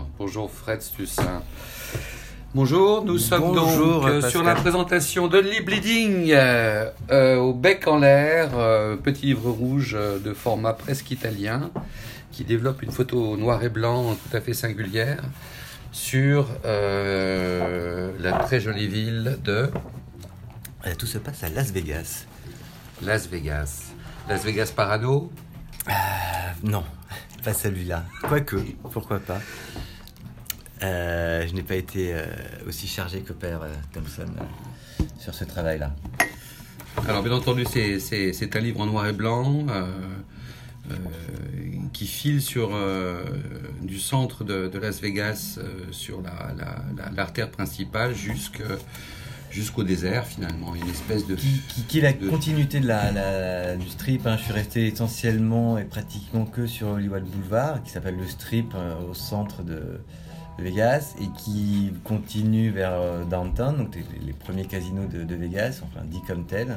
Bonjour, 0.00 0.08
bonjour 0.18 0.50
Fred 0.50 0.82
Stussin. 0.82 1.42
Bonjour, 2.54 3.04
nous 3.04 3.18
sommes 3.18 3.52
Bonjour, 3.52 4.00
donc 4.00 4.08
euh, 4.08 4.28
sur 4.28 4.42
la 4.42 4.54
présentation 4.54 5.28
d'Only 5.28 5.60
Bleeding 5.60 6.30
euh, 6.32 6.90
euh, 7.10 7.36
au 7.36 7.52
bec 7.52 7.86
en 7.86 7.98
l'air, 7.98 8.50
euh, 8.56 8.96
petit 8.96 9.26
livre 9.26 9.50
rouge 9.50 9.92
de 9.92 10.32
format 10.32 10.72
presque 10.72 11.10
italien 11.10 11.70
qui 12.32 12.44
développe 12.44 12.82
une 12.82 12.92
photo 12.92 13.36
noir 13.36 13.62
et 13.62 13.68
blanc 13.68 14.14
tout 14.14 14.36
à 14.36 14.40
fait 14.40 14.54
singulière 14.54 15.22
sur 15.92 16.46
la 16.64 18.32
très 18.44 18.60
jolie 18.60 18.88
ville 18.88 19.38
de 19.44 19.70
Tout 20.98 21.06
se 21.06 21.18
passe 21.18 21.44
à 21.44 21.48
Las 21.50 21.72
Vegas. 21.72 22.26
Las 23.02 23.28
Vegas. 23.28 23.92
Las 24.28 24.44
Vegas 24.44 24.72
Parano? 24.74 25.30
Non, 26.62 26.84
pas 27.42 27.54
celui-là. 27.54 28.04
Quoique, 28.22 28.56
pourquoi 28.92 29.18
pas. 29.18 29.40
Euh, 30.82 31.46
je 31.46 31.54
n'ai 31.54 31.62
pas 31.62 31.74
été 31.74 32.14
euh, 32.14 32.24
aussi 32.66 32.86
chargé 32.86 33.20
que 33.20 33.32
Père 33.32 33.62
euh, 33.62 33.74
Thompson 33.92 34.24
sur 35.18 35.34
ce 35.34 35.44
travail-là. 35.44 35.94
Alors 37.06 37.22
bien 37.22 37.32
entendu, 37.32 37.64
c'est- 37.70 37.98
un 38.56 38.60
livre 38.60 38.80
en 38.80 38.86
noir 38.86 39.06
et 39.06 39.12
blanc 39.12 39.66
qui 41.92 42.06
file 42.06 42.40
sur 42.42 42.70
du 43.82 43.98
centre 43.98 44.42
de, 44.44 44.68
de 44.68 44.78
Las 44.78 45.00
Vegas 45.00 45.58
sur 45.90 46.20
la- 46.22 46.52
la- 46.56 46.82
la- 46.96 47.10
l'artère 47.12 47.50
principale 47.50 48.14
jusqu'au 49.50 49.84
désert 49.84 50.26
finalement, 50.26 50.74
une 50.74 50.88
espèce 50.88 51.26
de... 51.26 51.34
Qui, 51.36 51.62
qui, 51.68 51.82
qui 51.84 51.98
est 51.98 52.02
la 52.02 52.12
de- 52.12 52.28
continuité 52.28 52.80
de 52.80 52.88
la, 52.88 53.12
la- 53.12 53.76
du 53.76 53.88
strip. 53.88 54.26
hein. 54.26 54.36
Je 54.38 54.44
suis 54.44 54.52
resté 54.52 54.86
essentiellement 54.88 55.78
et 55.78 55.84
pratiquement 55.84 56.44
que 56.44 56.66
sur 56.66 56.88
Hollywood 56.88 57.24
Boulevard, 57.24 57.82
qui 57.84 57.90
s'appelle 57.90 58.16
le 58.16 58.26
strip 58.26 58.72
euh, 58.74 58.94
au 59.08 59.14
centre 59.14 59.62
de 59.62 60.00
Vegas, 60.60 61.14
et 61.20 61.26
qui 61.38 61.92
continue 62.04 62.70
vers 62.70 62.92
euh, 62.94 63.24
downtown, 63.24 63.76
donc 63.76 63.94
les, 63.94 64.26
les 64.26 64.32
premiers 64.32 64.64
casinos 64.66 65.06
de, 65.06 65.24
de 65.24 65.34
Vegas, 65.34 65.80
enfin 65.82 66.04
dit 66.06 66.20
comme 66.26 66.44
tel. 66.44 66.76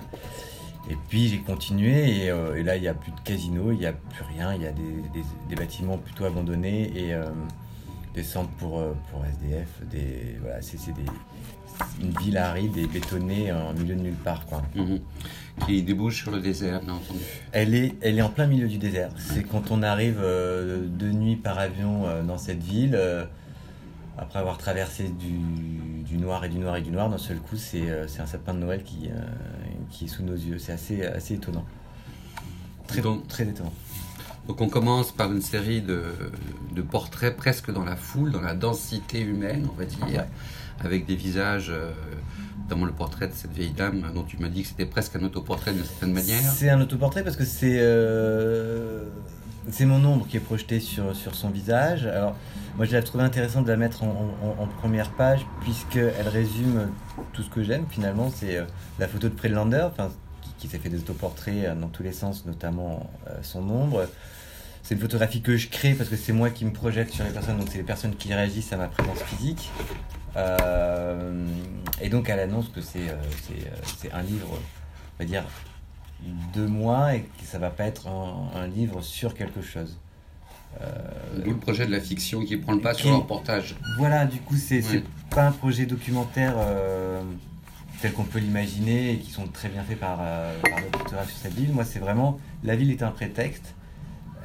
Et 0.90 0.98
puis 1.09 1.28
j'ai 1.30 1.40
continué, 1.40 2.25
et, 2.25 2.30
euh, 2.30 2.56
et 2.56 2.64
là 2.64 2.75
il 2.75 2.81
n'y 2.81 2.88
a 2.90 2.94
plus 2.94 3.12
de 3.12 3.20
casinos, 3.23 3.72
il 3.72 3.80
n'y 3.80 3.86
a 3.86 3.94
plus 3.94 4.23
rien, 4.36 4.53
il 4.53 4.62
y 4.64 4.67
a 4.67 4.72
des, 4.72 4.81
des- 5.14 5.25
des 5.50 5.56
bâtiments 5.56 5.98
plutôt 5.98 6.25
abandonnés 6.25 6.92
et 6.95 7.14
euh, 7.14 7.23
des 8.14 8.23
centres 8.23 8.52
pour, 8.59 8.84
pour 9.12 9.25
SDF. 9.25 9.70
Des, 9.90 10.38
voilà, 10.42 10.62
c'est 10.62 10.78
une 12.02 12.12
ville 12.20 12.38
aride 12.38 12.78
et 12.78 12.86
bétonnée 12.86 13.52
en 13.52 13.73
milieu 13.73 13.95
de 13.95 14.02
nulle 14.02 14.14
part. 14.14 14.45
Quoi. 14.45 14.62
Mhm. 14.75 15.00
qui 15.66 15.81
débouche 15.84 16.22
sur 16.23 16.31
le 16.31 16.40
désert, 16.40 16.81
bien 16.81 16.94
entendu. 16.95 17.20
Elle 17.52 17.73
est, 17.75 17.94
elle 18.02 18.18
est 18.20 18.22
en 18.22 18.30
plein 18.30 18.45
milieu 18.47 18.68
du 18.68 18.78
désert. 18.78 19.09
C'est 19.18 19.44
quand 19.44 19.72
on 19.72 19.81
arrive 19.84 20.20
euh, 20.22 20.86
de 20.88 21.12
nuit 21.12 21.36
par 21.36 21.58
avion 21.59 22.03
dans 22.28 22.38
cette 22.38 22.62
ville, 22.62 23.00
après 24.17 24.39
avoir 24.39 24.58
traversé 24.58 25.09
du, 25.09 26.03
du 26.03 26.17
noir 26.17 26.45
et 26.45 26.50
du 26.50 26.58
noir 26.59 26.75
et 26.78 26.81
du 26.81 26.92
noir, 26.92 27.09
d'un 27.09 27.17
seul 27.17 27.39
coup, 27.39 27.56
c'est 27.58 27.89
euh, 27.89 28.06
un 28.19 28.25
sapin 28.25 28.53
de 28.53 28.59
Noël 28.59 28.83
qui, 28.83 29.09
euh, 29.09 29.19
qui 29.89 30.06
est 30.06 30.08
sous 30.08 30.23
nos 30.23 30.33
yeux. 30.36 30.59
C'est 30.59 30.72
assez, 30.73 31.03
assez 31.06 31.36
étonnant. 31.36 31.66
Très, 32.88 33.02
Donc- 33.02 33.28
très 33.28 33.44
étonnant. 33.45 33.73
Donc 34.47 34.59
on 34.59 34.67
commence 34.67 35.14
par 35.14 35.31
une 35.31 35.41
série 35.41 35.81
de, 35.81 36.03
de 36.75 36.81
portraits 36.81 37.36
presque 37.38 37.72
dans 37.72 37.86
la 37.86 37.95
foule, 37.95 38.31
dans 38.31 38.41
la 38.41 38.53
densité 38.53 39.22
humaine, 39.22 39.67
on 39.72 39.78
va 39.78 39.86
dire, 39.86 40.06
Ouais. 40.06 40.28
avec 40.84 41.06
des 41.06 41.16
visages, 41.16 41.69
euh, 41.69 41.91
notamment 42.64 42.86
le 42.86 42.91
portrait 42.91 43.30
de 43.30 43.34
cette 43.34 43.53
vieille 43.53 43.72
dame 43.72 44.11
dont 44.14 44.23
tu 44.23 44.38
m'as 44.38 44.50
dit 44.50 44.64
que 44.64 44.67
c'était 44.67 44.86
presque 44.86 45.16
un 45.16 45.23
autoportrait 45.23 45.72
d'une 45.73 45.86
certaine 45.86 46.11
manière. 46.11 46.41
C'est 46.52 46.69
un 46.69 46.81
autoportrait 46.81 47.23
parce 47.23 47.38
que 47.38 47.45
c'est 47.45 47.78
euh, 47.80 49.06
c'est 49.69 49.86
mon 49.86 50.03
ombre 50.06 50.28
qui 50.28 50.38
est 50.38 50.42
projetée 50.42 50.80
sur, 50.80 51.16
sur 51.16 51.36
son 51.36 51.50
visage. 51.50 52.06
Alors, 52.06 52.36
moi, 52.78 52.86
je 52.86 52.95
l'ai 52.95 53.03
trouvé 53.03 53.23
intéressant 53.23 53.61
de 53.61 53.67
la 53.69 53.78
mettre 53.78 54.03
en, 54.03 54.33
en- 54.59 54.67
première 54.80 55.11
page 55.11 55.45
puisqu'elle 55.61 56.28
résume 56.28 56.89
tout 57.33 57.44
ce 57.44 57.50
que 57.50 57.64
j'aime 57.64 57.86
finalement. 57.89 58.30
C'est 58.36 58.58
euh, 58.58 58.66
la 59.00 59.08
photo 59.08 59.30
de 59.30 59.38
Friedlander, 59.38 59.88
qui, 60.41 60.50
qui 60.57 60.68
s'est 60.68 60.79
fait 60.79 60.90
des 60.90 61.00
autoportraits 61.00 61.66
euh, 61.66 61.75
dans 61.75 61.88
tous 61.88 62.03
les 62.03 62.12
sens, 62.12 62.46
notamment 62.46 63.09
euh, 63.28 63.38
son 63.41 63.62
ombre. 63.69 64.07
C'est 64.81 64.96
une 64.96 65.02
photographie 65.02 65.41
que 65.41 65.56
je 65.56 65.69
crée 65.69 65.94
parce 65.94 66.09
que 66.09 66.18
c'est 66.18 66.34
moi 66.34 66.50
qui 66.50 66.66
me 66.66 66.72
projette 66.72 67.09
sur 67.12 67.23
les 67.23 67.29
personnes, 67.31 67.57
donc 67.57 67.69
c'est 67.72 67.78
les 67.78 67.84
personnes 67.85 68.16
qui 68.16 68.34
réagissent 68.34 68.73
à 68.73 68.78
ma 68.78 68.88
présence 68.88 69.19
physique. 69.19 69.72
Et 72.02 72.09
donc 72.09 72.28
elle 72.28 72.40
annonce 72.40 72.68
que 72.68 72.81
c'est 72.81 73.07
un 74.12 74.22
livre, 74.23 74.47
on 74.52 75.23
va 75.23 75.25
dire, 75.25 75.44
de 76.53 76.66
moi 76.66 77.16
et 77.16 77.22
que 77.22 77.45
ça 77.45 77.59
va 77.59 77.69
pas 77.69 77.85
être 77.85 78.07
un, 78.07 78.50
un 78.56 78.67
livre 78.67 79.01
sur 79.01 79.34
quelque 79.34 79.61
chose. 79.61 79.97
Euh, 80.81 80.88
D'où 81.44 81.51
le 81.51 81.57
projet 81.57 81.85
de 81.85 81.91
la 81.91 82.00
fiction 82.00 82.44
qui 82.44 82.57
prend 82.57 82.73
le 82.73 82.79
pas 82.81 82.94
sur 82.94 83.09
le 83.09 83.16
reportage. 83.17 83.75
voilà, 83.97 84.25
du 84.25 84.39
coup, 84.39 84.56
c'est 84.56 84.84
Ouais. 84.89 85.03
pas 85.29 85.45
un 85.47 85.51
projet 85.51 85.85
documentaire 85.85 86.56
euh, 86.57 87.22
tel 88.01 88.11
qu'on 88.13 88.23
peut 88.23 88.39
l'imaginer 88.39 89.11
et 89.11 89.17
qui 89.19 89.31
sont 89.31 89.45
très 89.47 89.69
bien 89.69 89.84
faits 89.84 90.00
par, 90.00 90.17
euh, 90.22 90.59
par 90.61 90.79
le 90.79 90.85
photographe 90.97 91.29
sur 91.29 91.38
cette 91.38 91.53
ville. 91.53 91.72
Moi, 91.72 91.85
c'est 91.85 92.00
vraiment 92.00 92.40
la 92.63 92.75
ville 92.75 92.90
est 92.91 93.03
un 93.03 93.11
prétexte. 93.11 93.75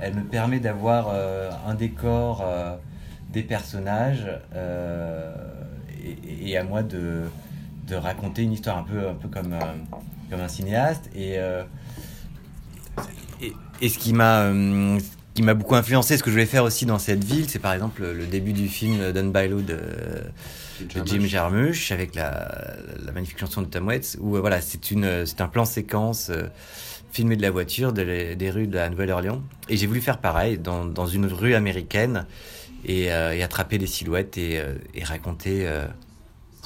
Elle 0.01 0.15
me 0.15 0.23
permet 0.23 0.61
d'avoir 0.61 1.09
euh, 1.13 1.51
un 1.67 1.75
décor, 1.75 2.43
euh, 2.45 2.77
des 3.33 3.43
personnages 3.43 4.27
euh, 4.55 5.35
et, 6.05 6.51
et 6.51 6.57
à 6.59 6.63
moi 6.65 6.83
de, 6.83 7.23
de 7.87 7.95
raconter 7.95 8.43
une 8.43 8.53
histoire 8.53 8.79
un 8.79 8.85
peu, 8.85 9.09
un 9.09 9.15
peu 9.15 9.29
comme, 9.29 9.55
euh, 9.55 9.59
comme 10.31 10.41
un 10.41 10.49
cinéaste. 10.49 11.09
Et, 11.15 11.35
euh, 11.39 11.63
et, 13.43 13.53
et 13.81 13.89
ce 13.89 13.99
qui 13.99 14.13
m'a 14.13 14.43
euh, 14.43 14.99
qui 15.35 15.43
m'a 15.43 15.55
beaucoup 15.55 15.77
influencé, 15.77 16.17
ce 16.17 16.23
que 16.23 16.31
je 16.31 16.35
voulais 16.35 16.47
faire 16.47 16.65
aussi 16.65 16.85
dans 16.85 16.99
cette 16.99 17.23
ville, 17.23 17.49
c'est 17.49 17.61
par 17.61 17.73
exemple 17.73 18.03
le 18.03 18.27
début 18.27 18.53
du 18.53 18.67
film 18.69 19.13
Done 19.13 19.31
by 19.33 19.47
Law 19.49 19.61
de, 19.61 19.75
de 20.95 21.07
Jim 21.07 21.25
Jarmusch 21.27 21.93
avec 21.93 22.15
la, 22.17 22.75
la 23.05 23.13
magnifique 23.13 23.39
chanson 23.39 23.63
de 23.63 23.67
Tom 23.69 23.87
Waits 23.87 24.17
où 24.21 24.37
euh, 24.37 24.41
voilà 24.41 24.61
c'est 24.61 24.91
une 24.91 25.25
c'est 25.27 25.41
un 25.41 25.47
plan 25.47 25.65
séquence 25.65 26.31
euh, 26.31 26.49
filmé 27.13 27.37
de 27.37 27.43
la 27.43 27.51
voiture 27.53 27.93
de 27.93 28.03
les- 28.03 28.35
des 28.37 28.51
rues 28.51 28.67
de 28.67 28.75
la 28.75 28.91
Nouvelle-Orléans 28.91 29.41
et 29.69 29.77
j'ai 29.77 29.87
voulu 29.87 30.01
faire 30.01 30.19
pareil 30.19 30.59
dans, 30.59 30.85
dans 30.85 31.07
une 31.07 31.27
rue 31.27 31.55
américaine 31.55 32.27
et, 32.85 33.13
euh, 33.13 33.33
et 33.33 33.43
attraper 33.45 33.79
des 33.79 33.87
silhouettes 33.87 34.37
et, 34.39 34.61
et 34.95 35.05
raconter 35.05 35.69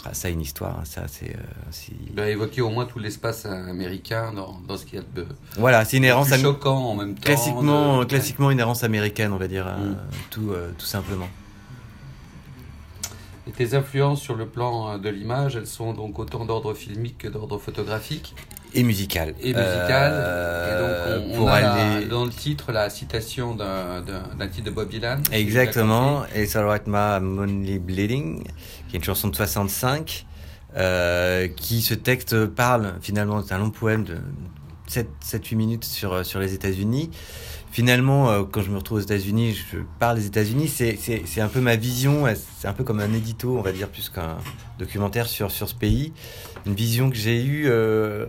ah, 0.05 0.15
ça 0.15 0.29
une 0.29 0.41
histoire 0.41 0.79
hein, 0.81 0.85
ça 0.85 1.03
c'est 1.09 1.31
euh, 1.31 1.39
c'est- 1.71 1.93
Il 2.13 2.19
a 2.21 2.29
évoqué 2.29 2.61
au 2.61 2.71
moins 2.71 2.87
tout 2.87 2.99
l'espace 2.99 3.47
américain 3.47 4.33
dans, 4.35 4.59
dans 4.67 4.77
ce 4.77 4.85
qu'il 4.85 4.99
y 4.99 5.03
a 5.03 5.05
de 5.15 5.27
voilà 5.57 5.85
c'est 5.85 5.97
une 5.99 6.05
errance 6.05 6.27
plus 6.29 6.35
am- 6.37 6.43
choquant 6.43 6.77
en 6.91 6.95
même 6.97 7.15
temps. 7.15 7.23
classiquement 7.23 7.99
de- 8.01 8.05
classiquement 8.07 8.51
une 8.51 8.61
errance 8.61 8.83
américaine 8.85 9.33
on 9.33 9.39
va 9.39 9.49
dire 9.49 9.67
hein, 9.67 9.79
Mm. 9.81 9.97
tout 10.31 10.51
euh, 10.51 10.71
tout 10.79 10.87
simplement 10.87 11.29
Et 13.49 13.51
tes 13.51 13.75
influences 13.75 14.21
sur 14.21 14.37
le 14.37 14.47
plan 14.47 14.93
euh, 14.93 14.99
de 14.99 15.09
l'image, 15.09 15.57
elles 15.57 15.67
sont 15.67 15.93
donc 15.95 16.19
autant 16.21 16.45
d'ordre 16.45 16.75
filmique 16.75 17.19
que 17.19 17.29
d'ordre 17.29 17.59
photographique 17.59 18.35
et 18.75 18.85
musical 18.85 19.35
et 19.41 19.53
musical. 19.53 20.13
Euh, 20.15 21.19
et 21.27 21.33
donc 21.35 21.41
on, 21.43 21.47
a 21.49 21.61
la- 21.61 21.73
aller 21.97 22.07
dans 22.07 22.25
le 22.25 22.31
titre 22.31 22.71
la 22.73 22.89
citation 22.89 23.55
d'un 23.57 24.49
titre 24.49 24.67
de 24.67 24.71
Bob 24.71 24.89
Dylan. 24.89 25.21
si 25.29 25.35
Exactement, 25.35 26.21
compris. 26.21 26.43
It's 26.43 26.55
Alright 26.57 26.85
I'm 26.87 27.39
Only 27.39 27.79
Bleeding, 27.81 28.45
qui 28.93 28.97
est 28.97 28.99
une 28.99 29.05
chanson 29.05 29.29
de 29.29 29.35
65, 29.35 30.27
euh, 30.77 31.49
qui 31.49 31.81
ce 31.81 31.95
texte 31.95 32.45
parle 32.45 32.93
finalement, 33.01 33.43
c'est 33.43 33.55
un 33.55 33.59
long 33.59 33.71
poème 33.71 34.05
de 34.05 34.19
7-8 34.87 35.57
minutes 35.57 35.85
sur, 35.87 36.27
sur 36.27 36.39
les 36.41 36.53
États-Unis. 36.53 37.11
Finalement, 37.71 38.31
euh, 38.31 38.43
quand 38.43 38.61
je 38.61 38.71
me 38.71 38.77
retrouve 38.77 38.99
aux 38.99 39.03
États-Unis, 39.03 39.55
je 39.73 39.79
parle 39.99 40.19
des 40.19 40.27
États-Unis, 40.27 40.69
c'est- 40.69 41.41
un 41.41 41.49
peu 41.49 41.63
ma 41.63 41.77
vision, 41.77 42.27
euh, 42.27 42.35
c'est 42.59 42.69
un 42.69 42.75
peu 42.75 42.85
comme 42.85 43.01
un 43.01 43.15
édito, 43.15 43.57
on 43.59 43.63
va 43.63 43.73
dire, 43.73 43.89
plus 43.89 44.11
qu'un 44.11 44.37
documentaire 44.79 45.27
sur, 45.27 45.51
sur 45.51 45.71
ce 45.71 45.75
pays. 45.75 46.13
Une 46.67 46.75
vision 46.75 47.09
que 47.09 47.17
j'ai 47.17 47.43
eue, 47.43 47.65
euh, 47.69 48.27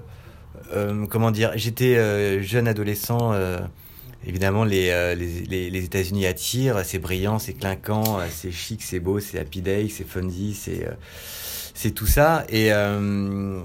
euh, 0.73 1.05
comment 1.07 1.31
dire, 1.31 1.51
j'étais 1.55 1.97
euh, 1.97 2.41
jeune 2.41 2.69
adolescent. 2.69 3.33
Évidemment, 4.25 4.63
les, 4.63 4.89
euh, 4.89 5.15
les, 5.15 5.41
les, 5.41 5.69
les 5.69 5.83
États-Unis 5.83 6.25
attirent, 6.25 6.81
c'est 6.85 6.99
brillant, 6.99 7.39
c'est 7.39 7.53
clinquant, 7.53 8.19
euh, 8.19 8.27
c'est 8.31 8.51
chic, 8.51 8.81
c'est 8.81 8.99
beau, 8.99 9.19
c'est 9.19 9.37
happy 9.37 9.61
day, 9.61 9.89
c'est 9.89 10.07
funny, 10.07 10.53
c'est 10.53 10.87
euh, 10.87 10.91
c'est 11.73 11.91
tout 11.91 12.07
ça. 12.07 12.45
Et, 12.47 12.71
euh, 12.71 13.59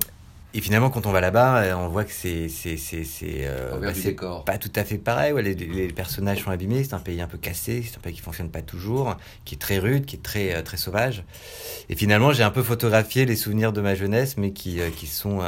et 0.55 0.61
finalement, 0.61 0.91
quand 0.91 1.07
on 1.07 1.13
va 1.13 1.21
là-bas, 1.21 1.77
on 1.77 1.89
voit 1.89 2.05
que 2.05 2.11
c'est 2.13 2.49
c'est 2.49 2.77
c'est 2.77 3.05
c'est 3.05 3.49
Envers 3.73 3.93
bah, 3.93 4.43
pas 4.45 4.59
tout 4.59 4.73
à 4.75 4.83
fait 4.83 4.99
pareil. 4.99 5.33
Ouais, 5.33 5.43
les, 5.43 5.55
les 5.55 5.89
personnages 5.89 6.43
sont 6.43 6.51
abîmés, 6.51 6.83
c'est 6.83 6.95
un 6.95 6.99
pays 6.99 7.21
un 7.21 7.29
peu 7.29 7.39
cassé, 7.39 7.85
c'est 7.89 7.97
un 7.97 8.01
pays 8.01 8.15
qui 8.15 8.23
fonctionne 8.23 8.51
pas 8.51 8.63
toujours, 8.63 9.17
qui 9.45 9.55
est 9.55 9.59
très 9.59 9.79
rude, 9.79 10.07
qui 10.07 10.17
est 10.17 10.23
très 10.23 10.61
très 10.65 10.77
sauvage. 10.77 11.23
Et 11.89 11.95
finalement, 11.95 12.33
j'ai 12.33 12.43
un 12.43 12.51
peu 12.51 12.65
photographié 12.65 13.27
les 13.27 13.37
souvenirs 13.37 13.73
de 13.73 13.81
ma 13.81 13.95
jeunesse, 13.95 14.37
mais 14.39 14.51
qui 14.51 14.81
qui 14.97 15.07
sont 15.07 15.41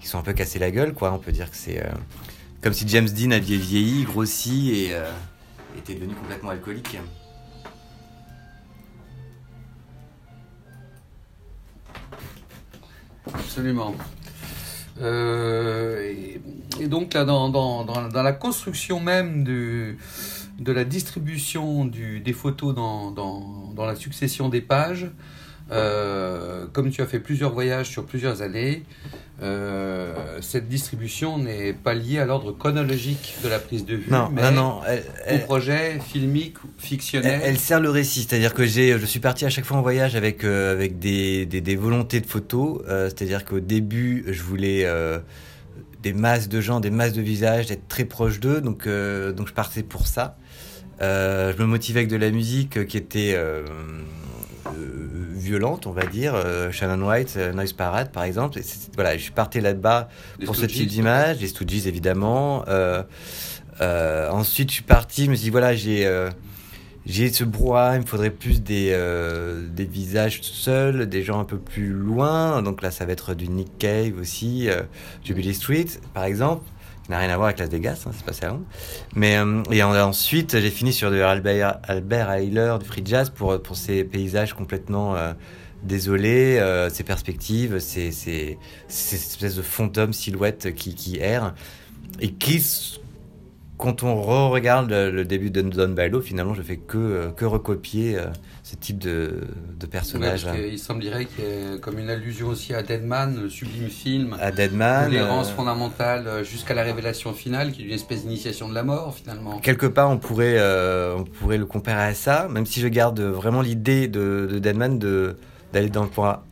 qui 0.00 0.06
sont 0.06 0.18
un 0.18 0.22
peu 0.22 0.34
cassés 0.34 0.60
la 0.60 0.70
gueule, 0.70 0.92
quoi. 0.92 1.12
On 1.12 1.18
peut 1.18 1.32
dire 1.32 1.50
que 1.50 1.56
c'est 1.56 1.82
comme 2.62 2.72
si 2.72 2.86
James 2.88 3.08
Dean 3.08 3.30
avait 3.30 3.56
vieilli, 3.56 4.04
grossi 4.04 4.70
et 4.70 4.94
euh, 4.94 5.10
était 5.78 5.94
devenu 5.94 6.14
complètement 6.14 6.50
alcoolique. 6.50 6.98
Absolument. 13.32 13.94
Euh, 15.00 16.12
et, 16.78 16.88
donc 16.88 17.14
là, 17.14 17.24
dans, 17.24 17.48
dans, 17.48 17.84
dans, 17.84 18.22
la 18.22 18.32
construction 18.32 19.00
même 19.00 19.44
de 19.44 19.96
la 20.58 20.84
distribution 20.84 21.84
du, 21.84 22.20
des 22.20 22.32
photos 22.32 22.74
dans, 22.74 23.10
dans, 23.10 23.86
la 23.86 23.94
succession 23.94 24.48
des 24.48 24.60
pages, 24.60 25.10
euh, 25.70 26.66
comme 26.72 26.90
tu 26.90 27.00
as 27.00 27.06
fait 27.06 27.20
plusieurs 27.20 27.52
voyages 27.52 27.88
sur 27.88 28.04
plusieurs 28.04 28.42
années, 28.42 28.82
euh, 29.42 30.12
cette 30.40 30.68
distribution 30.68 31.38
n'est 31.38 31.72
pas 31.72 31.94
liée 31.94 32.18
à 32.18 32.24
l'ordre 32.24 32.52
chronologique 32.52 33.36
de 33.44 33.48
la 33.48 33.58
prise 33.58 33.86
de 33.86 33.94
vue, 33.94 34.10
non, 34.10 34.28
mais 34.32 34.50
non, 34.50 34.80
au 35.32 35.38
projet 35.38 36.00
filmique, 36.00 36.56
fictionnel. 36.78 37.40
Elle, 37.42 37.50
elle 37.50 37.58
sert 37.58 37.80
le 37.80 37.90
récit, 37.90 38.26
c'est-à-dire 38.28 38.52
que 38.52 38.66
j'ai, 38.66 38.98
je 38.98 39.06
suis 39.06 39.20
parti 39.20 39.44
à 39.44 39.50
chaque 39.50 39.64
fois 39.64 39.76
en 39.76 39.82
voyage 39.82 40.16
avec, 40.16 40.44
euh, 40.44 40.72
avec 40.72 40.98
des, 40.98 41.46
des, 41.46 41.60
des, 41.60 41.76
volontés 41.76 42.20
de 42.20 42.26
photos, 42.26 42.82
c'est-à-dire 42.86 43.44
qu'au 43.44 43.60
début, 43.60 44.24
je 44.28 44.42
voulais 44.42 44.86
des 46.02 46.12
masses 46.12 46.48
de 46.48 46.60
gens, 46.60 46.80
des 46.80 46.90
masses 46.90 47.12
de 47.12 47.22
visages, 47.22 47.66
d'être 47.66 47.86
très 47.86 48.04
proche 48.04 48.40
d'eux, 48.40 48.60
donc, 48.60 48.88
donc 48.88 49.48
je 49.48 49.52
partais 49.52 49.84
pour 49.84 50.08
ça. 50.08 50.36
je 51.00 51.56
me 51.58 51.66
motivais 51.66 52.00
avec 52.00 52.10
de 52.10 52.16
la 52.16 52.30
musique 52.30 52.86
qui 52.86 52.96
était 52.96 53.36
violente, 55.40 55.86
on 55.86 55.92
va 55.92 56.06
dire. 56.06 56.34
Euh, 56.34 56.70
Shannon 56.70 57.08
White, 57.08 57.34
euh, 57.36 57.52
Noise 57.52 57.72
Parade, 57.72 58.12
par 58.12 58.24
exemple. 58.24 58.58
Et 58.58 58.62
voilà, 58.94 59.16
je 59.16 59.22
suis 59.22 59.32
parti 59.32 59.60
là-bas 59.60 60.08
pour 60.44 60.56
ce 60.56 60.66
type 60.66 60.86
d'image, 60.86 61.40
les 61.40 61.48
Stooges 61.48 61.86
évidemment. 61.86 62.64
Euh, 62.68 63.02
ensuite, 64.30 64.68
je 64.68 64.74
suis 64.74 64.82
parti, 64.82 65.24
je 65.24 65.30
me 65.30 65.34
suis 65.34 65.44
dit, 65.44 65.50
voilà, 65.50 65.74
j'ai 65.74 66.08
j'ai 67.06 67.32
ce 67.32 67.44
brouhaha, 67.44 67.96
il 67.96 68.02
me 68.02 68.06
faudrait 68.06 68.30
plus 68.30 68.62
des, 68.62 68.94
des 69.72 69.84
visages 69.86 70.42
seuls, 70.42 71.08
des 71.08 71.22
gens 71.22 71.40
un 71.40 71.44
peu 71.44 71.58
plus 71.58 71.88
loin. 71.88 72.62
Donc 72.62 72.82
là, 72.82 72.90
ça 72.90 73.06
va 73.06 73.12
être 73.12 73.34
du 73.34 73.48
Nick 73.48 73.78
Cave 73.78 74.18
aussi, 74.20 74.68
Jubilee 75.24 75.54
Street, 75.54 75.86
par 76.14 76.24
exemple 76.24 76.62
n'a 77.10 77.18
rien 77.18 77.30
à 77.30 77.36
voir 77.36 77.48
avec 77.48 77.58
Las 77.58 77.68
Vegas, 77.68 78.04
hein, 78.06 78.10
c'est 78.14 78.24
passé 78.24 78.44
à 78.46 78.48
Londres. 78.48 78.64
Mais 79.14 79.36
euh, 79.36 79.62
et 79.70 79.82
ensuite, 79.82 80.58
j'ai 80.58 80.70
fini 80.70 80.92
sur 80.92 81.10
de 81.10 81.20
Albert, 81.20 81.78
Albert 81.84 82.78
du 82.78 82.86
free 82.86 83.02
jazz 83.04 83.30
pour 83.30 83.60
pour 83.62 83.76
ces 83.76 84.04
paysages 84.04 84.54
complètement 84.54 85.16
euh, 85.16 85.32
désolés, 85.82 86.58
euh, 86.58 86.88
perspectives, 87.06 87.78
ces, 87.78 88.12
ces, 88.12 88.58
ces 88.88 89.16
espèces 89.16 89.56
de 89.56 89.62
fond 89.62 89.86
d'homme 89.86 90.12
silhouette 90.12 90.74
qui 90.74 91.18
errent 91.20 91.54
et 92.20 92.32
qui 92.32 92.60
quand 93.80 94.02
on 94.02 94.20
re-regarde 94.20 94.90
le, 94.90 95.24
début 95.24 95.50
de 95.50 95.62
Don 95.62 95.88
Bailo, 95.88 96.20
finalement, 96.20 96.52
je 96.52 96.60
fais 96.60 96.76
que, 96.76 97.30
que 97.34 97.46
recopier 97.46 98.18
euh, 98.18 98.26
ce 98.70 98.76
type 98.76 98.98
de, 98.98 99.40
de 99.78 99.86
personnage. 99.86 100.44
Ouais, 100.44 100.70
il 100.70 100.78
semblerait 100.78 101.26
qu'il 101.26 101.44
y 101.44 101.46
ait 101.46 101.80
comme 101.80 101.98
une 101.98 102.08
allusion 102.08 102.46
aussi 102.46 102.72
à 102.72 102.82
Deadman, 102.82 103.42
le 103.42 103.48
sublime 103.48 103.88
film. 103.88 104.36
À 104.40 104.52
Deadman. 104.52 105.10
L'errance 105.10 105.50
euh... 105.50 105.54
fondamentale 105.54 106.44
jusqu'à 106.44 106.74
la 106.74 106.84
révélation 106.84 107.32
finale, 107.32 107.72
qui 107.72 107.82
est 107.82 107.86
une 107.86 107.92
espèce 107.92 108.22
d'initiation 108.22 108.68
de 108.68 108.74
la 108.74 108.84
mort, 108.84 109.14
finalement. 109.14 109.58
Quelque 109.58 109.86
part, 109.86 110.08
on 110.08 110.18
pourrait, 110.18 110.56
euh, 110.58 111.16
on 111.16 111.24
pourrait 111.24 111.58
le 111.58 111.66
comparer 111.66 112.04
à 112.04 112.14
ça, 112.14 112.48
même 112.48 112.66
si 112.66 112.80
je 112.80 112.86
garde 112.86 113.20
vraiment 113.20 113.62
l'idée 113.62 114.06
de, 114.06 114.48
de 114.50 114.58
Deadman 114.60 114.98
d'aller 115.72 115.88
dans 115.88 116.04
le 116.04 116.10
point 116.10 116.42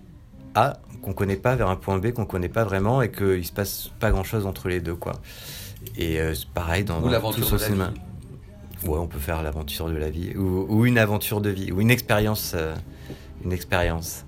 A, 0.57 0.79
qu'on 1.03 1.13
connaît 1.13 1.37
pas, 1.37 1.55
vers 1.55 1.69
un 1.69 1.77
point 1.77 1.99
B 1.99 2.11
qu'on 2.11 2.27
connaît 2.27 2.49
pas 2.49 2.65
vraiment, 2.65 3.01
et 3.01 3.13
qu'il 3.13 3.45
se 3.45 3.53
passe 3.53 3.91
pas 4.01 4.11
grand-chose 4.11 4.45
entre 4.45 4.69
les 4.69 4.81
deux, 4.81 4.97
quoi. 4.97 5.13
Et 5.97 6.21
euh, 6.21 6.35
pareil 6.53 6.83
dans, 6.83 7.01
dans 7.01 7.33
tout 7.33 7.45
son 7.45 7.59
cinéma. 7.59 7.93
Ouais, 8.85 8.99
on 8.99 9.07
peut 9.07 9.19
faire 9.19 9.43
l'aventure 9.43 9.89
de 9.89 9.97
la 9.97 10.11
vie 10.11 10.35
ou, 10.37 10.67
ou, 10.69 10.87
une 10.87 10.99
aventure 10.99 11.41
de 11.41 11.51
vie 11.51 11.73
ou 11.73 11.81
une 11.81 11.91
expérience, 11.91 12.53
euh, 12.55 12.75
une 13.45 13.53
expérience. 13.53 14.25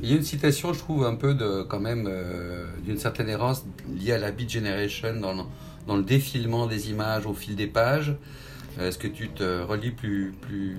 Il 0.00 0.10
y 0.10 0.12
a 0.12 0.16
une 0.16 0.22
citation, 0.22 0.72
je 0.72 0.78
trouve, 0.78 1.04
un 1.04 1.16
peu 1.16 1.34
de 1.34 1.62
quand 1.62 1.80
même 1.80 2.06
euh, 2.08 2.66
d'une 2.84 2.98
certaine 2.98 3.28
errance 3.28 3.64
liée 3.98 4.12
à 4.12 4.18
la 4.18 4.30
Beat 4.30 4.50
Generation 4.50 5.18
dans 5.20 5.32
le, 5.32 5.42
dans 5.86 5.96
le 5.96 6.04
défilement 6.04 6.66
des 6.66 6.90
images 6.90 7.26
au 7.26 7.34
fil 7.34 7.56
des 7.56 7.66
pages. 7.66 8.14
Est-ce 8.80 8.98
que 8.98 9.08
tu 9.08 9.28
te 9.28 9.62
relis 9.62 9.90
plus, 9.90 10.32
plus, 10.40 10.76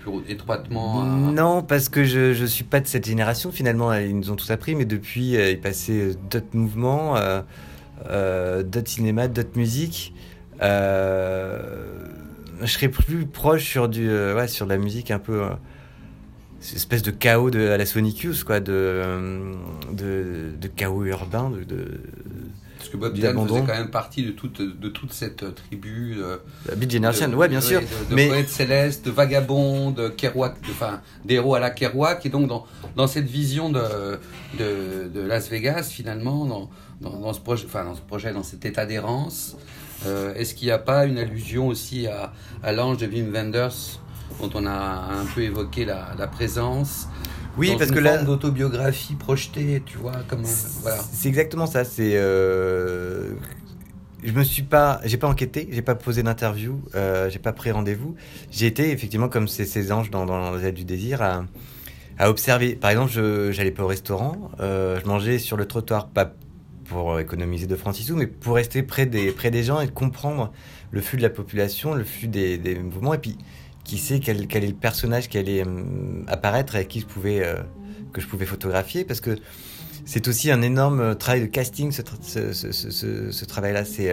plus 0.00 0.12
étroitement 0.28 1.02
à... 1.02 1.06
Non, 1.06 1.62
parce 1.62 1.88
que 1.88 2.04
je 2.04 2.40
ne 2.40 2.46
suis 2.46 2.62
pas 2.62 2.78
de 2.78 2.86
cette 2.86 3.04
génération. 3.04 3.50
Finalement, 3.50 3.92
ils 3.94 4.16
nous 4.16 4.30
ont 4.30 4.36
tous 4.36 4.52
appris, 4.52 4.76
mais 4.76 4.84
depuis, 4.84 5.36
euh, 5.36 5.50
il 5.50 5.58
passait 5.58 6.14
d'autres 6.30 6.54
mouvements. 6.54 7.16
Euh, 7.16 7.42
euh, 8.08 8.62
d'autres 8.62 8.90
cinémas, 8.90 9.28
d'autres 9.28 9.56
musiques. 9.56 10.14
Euh, 10.60 12.08
je 12.60 12.66
serais 12.66 12.88
plus 12.88 13.26
proche 13.26 13.64
sur 13.64 13.88
du, 13.88 14.08
euh, 14.08 14.34
ouais, 14.34 14.48
sur 14.48 14.66
de 14.66 14.70
la 14.70 14.78
musique 14.78 15.10
un 15.10 15.18
peu, 15.18 15.42
euh, 15.42 15.48
espèce 16.60 17.02
de 17.02 17.10
chaos 17.10 17.50
de, 17.50 17.68
à 17.68 17.76
la 17.76 17.86
Sonic 17.86 18.20
Youth, 18.20 18.44
quoi, 18.44 18.60
de, 18.60 19.02
de, 19.92 20.50
de 20.60 20.68
chaos 20.68 21.04
urbain, 21.04 21.50
de, 21.50 21.64
de 21.64 22.00
parce 22.82 22.90
que 22.90 22.96
Bob 22.96 23.14
Dylan 23.14 23.46
faisait 23.46 23.60
quand 23.60 23.78
même 23.78 23.90
partie 23.90 24.24
de 24.24 24.32
toute, 24.32 24.60
de 24.60 24.88
toute 24.88 25.12
cette 25.12 25.54
tribu. 25.54 26.16
Euh, 26.18 26.38
la 26.68 26.74
Beat 26.74 26.90
Generation, 26.90 27.28
de, 27.28 27.36
ouais, 27.36 27.48
bien 27.48 27.60
sûr. 27.60 27.80
De, 27.80 28.14
mais... 28.16 28.26
poètes 28.26 28.48
célestes, 28.48 29.06
de 29.06 29.12
vagabonds, 29.12 29.92
de 29.92 30.08
Kerouac, 30.08 30.56
enfin, 30.68 31.00
d'héros 31.24 31.54
à 31.54 31.60
la 31.60 31.70
Kerouac, 31.70 32.26
et 32.26 32.28
donc 32.28 32.48
dans, 32.48 32.66
dans 32.96 33.06
cette 33.06 33.28
vision 33.28 33.70
de, 33.70 34.18
de, 34.58 35.08
de 35.14 35.20
Las 35.20 35.48
Vegas, 35.48 35.90
finalement, 35.92 36.44
dans, 36.44 36.70
dans, 37.00 37.20
dans, 37.20 37.32
ce 37.32 37.38
projet, 37.38 37.66
enfin, 37.66 37.84
dans 37.84 37.94
ce 37.94 38.00
projet, 38.00 38.32
dans 38.32 38.42
cet 38.42 38.64
état 38.64 38.84
d'errance, 38.84 39.56
euh, 40.06 40.34
est-ce 40.34 40.54
qu'il 40.54 40.66
n'y 40.66 40.72
a 40.72 40.78
pas 40.78 41.06
une 41.06 41.18
allusion 41.18 41.68
aussi 41.68 42.06
à, 42.06 42.32
à 42.62 42.72
l'ange 42.72 42.98
de 42.98 43.06
Wim 43.06 43.32
Wenders, 43.32 44.00
dont 44.40 44.50
on 44.54 44.66
a 44.66 44.70
un 44.72 45.24
peu 45.34 45.42
évoqué 45.42 45.84
la, 45.84 46.08
la 46.18 46.26
présence 46.26 47.08
oui, 47.58 47.70
dans 47.70 47.76
parce 47.76 47.90
une 47.90 47.96
que 47.96 48.02
forme 48.02 48.16
là, 48.16 48.22
d'autobiographie 48.24 49.14
projetée, 49.14 49.82
tu 49.84 49.98
vois, 49.98 50.16
comme 50.26 50.42
voilà. 50.80 51.02
C'est 51.12 51.28
exactement 51.28 51.66
ça. 51.66 51.84
C'est, 51.84 52.12
euh, 52.14 53.34
je 54.24 54.32
me 54.32 54.42
suis 54.42 54.62
pas, 54.62 55.00
j'ai 55.04 55.18
pas 55.18 55.28
enquêté, 55.28 55.68
j'ai 55.70 55.82
pas 55.82 55.94
posé 55.94 56.22
d'interview, 56.22 56.80
euh, 56.94 57.28
j'ai 57.28 57.38
pas 57.38 57.52
pris 57.52 57.70
rendez-vous. 57.70 58.14
J'ai 58.50 58.66
été 58.66 58.90
effectivement 58.90 59.28
comme 59.28 59.48
ces, 59.48 59.66
ces 59.66 59.92
anges 59.92 60.10
dans, 60.10 60.24
dans 60.24 60.54
les 60.54 60.64
ailes 60.64 60.74
du 60.74 60.84
désir 60.86 61.20
à, 61.20 61.44
à 62.18 62.30
observer. 62.30 62.74
Par 62.74 62.90
exemple, 62.90 63.10
je 63.12 63.52
j'allais 63.52 63.70
pas 63.70 63.82
au 63.82 63.88
restaurant, 63.88 64.50
euh, 64.60 64.98
je 65.02 65.06
mangeais 65.06 65.38
sur 65.38 65.58
le 65.58 65.66
trottoir, 65.66 66.08
pas 66.08 66.32
pour 66.92 67.18
économiser 67.18 67.66
de 67.66 67.76
francs 67.76 67.94
sous, 67.94 68.16
mais 68.16 68.26
pour 68.26 68.56
rester 68.56 68.82
près 68.82 69.06
des 69.06 69.32
près 69.32 69.50
des 69.50 69.62
gens 69.62 69.80
et 69.80 69.88
comprendre 69.88 70.52
le 70.90 71.00
flux 71.00 71.16
de 71.16 71.22
la 71.22 71.30
population, 71.30 71.94
le 71.94 72.04
flux 72.04 72.28
des, 72.28 72.58
des 72.58 72.74
mouvements, 72.76 73.14
et 73.14 73.18
puis 73.18 73.38
qui 73.84 73.98
sait 73.98 74.20
quel, 74.20 74.46
quel, 74.46 74.64
est 74.64 74.68
le 74.68 74.74
personnage 74.74 75.28
qui 75.28 75.38
allait 75.38 75.64
euh, 75.66 76.22
apparaître 76.28 76.76
et 76.76 76.80
à 76.80 76.84
qui 76.84 77.00
je 77.00 77.06
pouvais, 77.06 77.44
euh, 77.44 77.56
que 78.12 78.20
je 78.20 78.28
pouvais 78.28 78.46
photographier 78.46 79.04
parce 79.04 79.20
que 79.20 79.36
c'est 80.04 80.28
aussi 80.28 80.50
un 80.50 80.62
énorme 80.62 81.16
travail 81.16 81.42
de 81.42 81.46
casting 81.46 81.92
ce, 81.92 82.02
ce, 82.52 83.44
travail-là. 83.44 83.84
C'est 83.84 84.12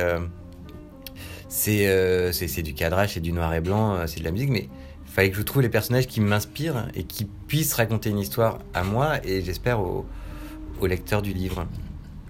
euh, 1.88 2.32
c'est 2.32 2.62
du 2.62 2.74
cadrage, 2.74 3.14
c'est 3.14 3.20
du 3.20 3.34
noir 3.34 3.54
et 3.54 3.62
blanc, 3.62 3.96
euh, 3.96 4.08
c'est 4.08 4.20
de 4.20 4.24
la 4.24 4.32
musique, 4.32 4.50
mais 4.50 4.70
il 5.06 5.12
fallait 5.12 5.32
que 5.32 5.38
je 5.38 5.42
trouve 5.42 5.64
les 5.64 5.70
personnages 5.70 6.08
qui 6.08 6.22
m'inspirent 6.22 6.88
et 6.94 7.04
qui 7.04 7.26
puissent 7.26 7.74
raconter 7.74 8.12
une 8.12 8.20
histoire 8.20 8.60
à 8.74 8.84
moi 8.84 9.26
et 9.26 9.42
j'espère 9.42 9.80
au, 9.80 10.06
au 10.80 10.86
lecteur 10.86 11.22
du 11.22 11.34
livre. 11.34 11.66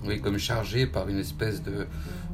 Oui, 0.06 0.22
comme 0.22 0.38
chargé 0.38 0.86
par 0.88 1.10
une 1.10 1.20
espèce 1.20 1.62
de, 1.62 1.86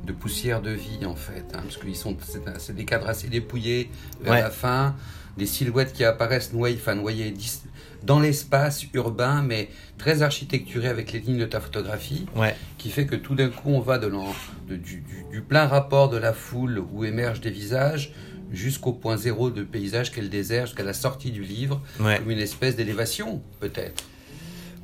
de 0.05 0.12
poussière 0.13 0.62
de 0.62 0.72
vie 0.72 1.05
en 1.05 1.15
fait, 1.15 1.43
hein, 1.53 1.62
parce 1.63 1.77
qu'ils 1.77 1.95
sont 1.95 2.15
c'est 2.60 2.75
des 2.75 2.86
cadres 2.86 3.10
assez 3.10 3.27
dépouillés 3.27 3.89
vers 4.22 4.34
Ouais. 4.34 4.41
la 4.41 4.51
fin, 4.51 4.95
des 5.38 5.45
silhouettes 5.45 5.91
qui 5.93 6.03
apparaissent 6.03 6.53
noyées, 6.53 6.77
enfin 6.79 6.95
noyées 6.95 7.34
dans 8.03 8.19
l'espace 8.19 8.86
urbain, 8.93 9.41
mais 9.41 9.69
très 9.98 10.22
architecturé 10.22 10.88
avec 10.89 11.12
les 11.12 11.19
lignes 11.19 11.39
de 11.39 11.45
ta 11.45 11.60
photographie, 11.60 12.27
Ouais. 12.36 12.55
qui 12.77 12.89
fait 12.91 13.07
que 13.07 13.15
tout 13.15 13.34
d'un 13.34 13.50
coup 13.50 13.69
on 13.72 13.79
va 13.79 13.98
de 13.98 14.07
de- 14.69 14.75
du, 14.75 14.98
du- 15.01 15.25
du 15.31 15.41
plein 15.41 15.65
rapport 15.65 16.10
de 16.10 16.17
la 16.17 16.34
foule 16.34 16.84
où 16.93 17.03
émergent 17.03 17.41
des 17.41 17.50
visages 17.51 18.13
jusqu'au 18.51 18.93
point 18.93 19.17
zéro 19.17 19.50
de 19.50 19.63
paysage 19.63 20.12
qu'est 20.12 20.22
le 20.22 20.29
désert, 20.29 20.67
jusqu'à 20.67 20.84
la 20.84 20.93
sortie 20.93 21.31
du 21.31 21.41
livre, 21.41 21.81
Ouais. 22.00 22.19
comme 22.19 22.29
une 22.29 22.38
espèce 22.39 22.75
d'élévation 22.75 23.41
peut-être, 23.60 24.03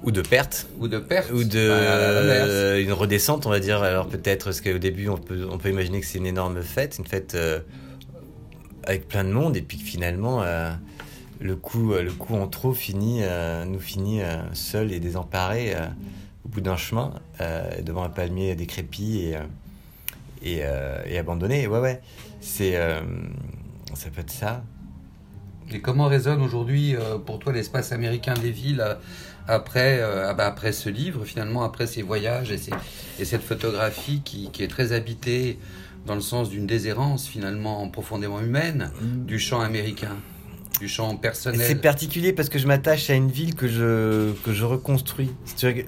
Ou 0.03 0.11
de 0.11 0.21
perte. 0.21 0.67
ou 0.79 0.87
de 0.87 0.97
perte, 0.97 1.31
Ou 1.31 1.43
de 1.43 1.59
euh, 1.59 2.81
une 2.81 2.91
redescente, 2.91 3.45
on 3.45 3.49
va 3.49 3.59
dire. 3.59 3.83
Alors 3.83 4.07
peut-être, 4.07 4.45
parce 4.45 4.61
qu'au 4.61 4.79
début, 4.79 5.09
on 5.09 5.17
peut, 5.17 5.47
on 5.49 5.57
peut 5.57 5.69
imaginer 5.69 5.99
que 5.99 6.07
c'est 6.07 6.17
une 6.17 6.25
énorme 6.25 6.61
fête, 6.63 6.97
une 6.97 7.05
fête 7.05 7.35
euh, 7.35 7.59
avec 8.83 9.07
plein 9.07 9.23
de 9.23 9.29
monde, 9.29 9.55
et 9.55 9.61
puis 9.61 9.77
que 9.77 9.83
finalement, 9.83 10.41
euh, 10.41 10.71
le 11.39 11.55
coup, 11.55 11.93
le 11.93 12.11
coup 12.11 12.35
en 12.35 12.47
trop 12.47 12.73
finit, 12.73 13.21
nous 13.67 13.79
finit 13.79 14.21
seuls 14.53 14.91
et 14.91 14.99
désemparés 14.99 15.75
euh, 15.75 15.85
au 16.45 16.49
bout 16.49 16.61
d'un 16.61 16.77
chemin, 16.77 17.13
devant 17.83 18.03
un 18.03 18.09
palmier 18.09 18.55
décrépit 18.55 19.19
et, 19.19 19.37
et, 20.43 20.61
et 21.05 21.17
abandonné. 21.17 21.67
Ouais, 21.67 21.79
ouais. 21.79 22.01
C'est, 22.41 22.73
ça 23.93 24.09
peut 24.13 24.21
être 24.21 24.31
ça. 24.31 24.63
Et 25.71 25.79
comment 25.79 26.07
résonne 26.07 26.41
aujourd'hui 26.41 26.95
pour 27.25 27.39
toi 27.39 27.53
l'espace 27.53 27.91
américain 27.91 28.33
des 28.33 28.51
villes 28.51 28.83
après, 29.51 29.99
euh, 29.99 30.29
ah 30.29 30.33
bah, 30.33 30.47
après 30.47 30.71
ce 30.71 30.89
livre, 30.89 31.25
finalement, 31.25 31.63
après 31.63 31.87
ces 31.87 32.01
voyages 32.01 32.51
et, 32.51 32.57
ces, 32.57 32.71
et 33.19 33.25
cette 33.25 33.43
photographie 33.43 34.21
qui, 34.23 34.49
qui 34.51 34.63
est 34.63 34.67
très 34.67 34.93
habitée 34.93 35.59
dans 36.05 36.15
le 36.15 36.21
sens 36.21 36.49
d'une 36.49 36.65
déshérence 36.65 37.27
finalement 37.27 37.87
profondément 37.89 38.39
humaine 38.39 38.91
du 39.01 39.39
champ 39.39 39.61
américain, 39.61 40.15
du 40.79 40.87
champ 40.87 41.15
personnel. 41.17 41.61
C'est 41.61 41.75
particulier 41.75 42.33
parce 42.33 42.49
que 42.49 42.57
je 42.59 42.65
m'attache 42.65 43.09
à 43.09 43.13
une 43.13 43.29
ville 43.29 43.53
que 43.55 43.67
je, 43.67 44.31
que 44.43 44.53
je 44.53 44.65
reconstruis. 44.65 45.31
Que 45.59 45.83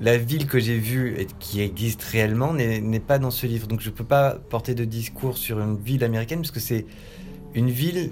la 0.00 0.16
ville 0.16 0.46
que 0.46 0.58
j'ai 0.58 0.78
vue 0.78 1.14
et 1.18 1.28
qui 1.38 1.60
existe 1.60 2.02
réellement 2.02 2.52
n'est 2.52 2.80
n'est 2.80 3.00
pas 3.00 3.18
dans 3.18 3.30
ce 3.30 3.46
livre. 3.46 3.68
Donc 3.68 3.80
je 3.80 3.90
ne 3.90 3.94
peux 3.94 4.04
pas 4.04 4.36
porter 4.50 4.74
de 4.74 4.84
discours 4.84 5.38
sur 5.38 5.60
une 5.60 5.76
ville 5.76 6.02
américaine 6.02 6.40
parce 6.40 6.50
que 6.50 6.60
c'est 6.60 6.84
une 7.54 7.70
ville 7.70 8.10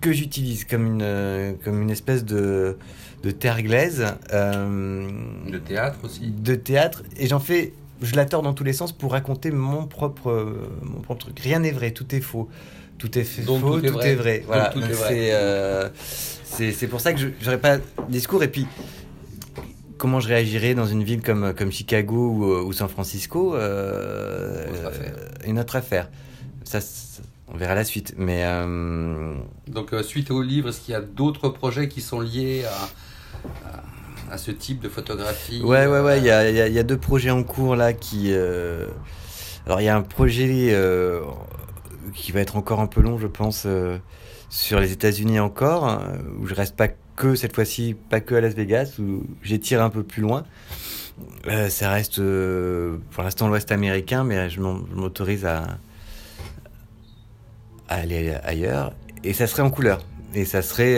que 0.00 0.12
j'utilise 0.12 0.64
comme 0.64 0.86
une, 0.86 1.56
comme 1.64 1.82
une 1.82 1.90
espèce 1.90 2.24
de, 2.24 2.76
de 3.22 3.30
terre 3.30 3.62
glaise. 3.62 4.06
de 4.30 5.58
théâtre 5.58 5.98
aussi. 6.04 6.30
De 6.30 6.54
théâtre. 6.54 7.02
Et 7.16 7.26
j'en 7.26 7.40
fais 7.40 7.72
je 8.02 8.16
la 8.16 8.24
tords 8.24 8.42
dans 8.42 8.54
tous 8.54 8.64
les 8.64 8.72
sens 8.72 8.92
pour 8.92 9.12
raconter 9.12 9.50
mon 9.50 9.86
propre, 9.86 10.56
mon 10.82 11.00
propre 11.00 11.24
truc. 11.24 11.38
Rien 11.40 11.58
n'est 11.58 11.72
vrai, 11.72 11.90
tout 11.90 12.14
est 12.14 12.20
faux. 12.20 12.48
Tout 12.98 13.18
est 13.18 13.24
faux, 13.24 13.80
tout, 13.80 13.84
est, 14.00 14.14
vrai. 14.14 14.42
Voilà. 14.46 14.74
c'est 16.44 16.86
pour 16.86 17.00
ça 17.00 17.14
que 17.14 17.18
je 17.18 17.28
n'aurais 17.44 17.60
pas 17.60 17.78
discours. 18.08 18.42
Et 18.42 18.48
puis, 18.48 18.66
comment 19.96 20.20
je 20.20 20.28
réagirais 20.28 20.74
dans 20.74 20.86
une 20.86 21.02
ville 21.02 21.22
comme, 21.22 21.54
comme 21.54 21.72
Chicago 21.72 22.62
ou, 22.66 22.72
San 22.74 22.88
Francisco 22.88 23.54
euh, 23.54 24.66
Une 25.46 25.58
autre 25.58 25.76
affaire. 25.76 26.10
Ça, 26.64 26.80
on 27.52 27.56
verra 27.56 27.74
la 27.74 27.84
suite. 27.84 28.14
Mais 28.16 28.44
euh, 28.44 29.34
Donc, 29.68 29.92
euh, 29.92 30.02
suite 30.02 30.30
au 30.30 30.42
livre, 30.42 30.68
est-ce 30.68 30.80
qu'il 30.80 30.92
y 30.92 30.96
a 30.96 31.00
d'autres 31.00 31.48
projets 31.48 31.88
qui 31.88 32.00
sont 32.00 32.20
liés 32.20 32.64
à 32.64 32.88
à 34.30 34.38
ce 34.38 34.50
type 34.50 34.80
de 34.80 34.88
photographie 34.88 35.60
Ouais, 35.62 35.86
ouais, 35.86 36.00
ouais. 36.00 36.18
Il 36.18 36.24
y 36.24 36.30
a, 36.30 36.48
y 36.48 36.78
a, 36.78 36.82
deux 36.82 36.96
projets 36.96 37.30
en 37.30 37.42
cours 37.42 37.76
là 37.76 37.92
qui. 37.92 38.32
Euh, 38.32 38.86
alors, 39.66 39.80
il 39.80 39.84
y 39.84 39.88
a 39.88 39.96
un 39.96 40.02
projet 40.02 40.68
euh, 40.70 41.20
qui 42.14 42.32
va 42.32 42.40
être 42.40 42.56
encore 42.56 42.80
un 42.80 42.86
peu 42.86 43.00
long, 43.00 43.18
je 43.18 43.26
pense, 43.26 43.64
euh, 43.66 43.98
sur 44.48 44.80
les 44.80 44.92
États-Unis 44.92 45.38
encore, 45.40 46.00
où 46.38 46.46
je 46.46 46.54
reste 46.54 46.76
pas 46.76 46.88
que 47.16 47.34
cette 47.34 47.54
fois-ci, 47.54 47.94
pas 48.08 48.20
que 48.20 48.34
à 48.34 48.40
Las 48.40 48.54
Vegas, 48.54 48.94
où 48.98 49.24
j'étire 49.42 49.82
un 49.82 49.90
peu 49.90 50.02
plus 50.02 50.22
loin. 50.22 50.44
ça 51.68 51.90
reste 51.90 52.20
pour 53.10 53.22
l'instant 53.22 53.48
l'Ouest 53.48 53.70
américain, 53.70 54.24
mais 54.24 54.48
je 54.48 54.60
m'autorise 54.60 55.44
à, 55.44 55.78
à, 57.90 57.96
aller 57.96 58.34
ailleurs. 58.44 58.94
Et 59.22 59.34
ça 59.34 59.46
serait 59.46 59.62
en 59.62 59.70
couleur. 59.70 60.00
Et 60.34 60.44
ça 60.44 60.62
serait 60.62 60.96